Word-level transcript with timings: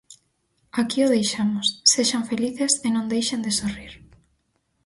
Aquí 0.81 0.99
o 1.07 1.11
deixamos, 1.15 1.67
sexan 1.93 2.23
felices 2.31 2.73
e 2.85 2.87
non 2.95 3.09
deixen 3.13 3.39
de 3.45 3.51
sorrir. 3.59 3.93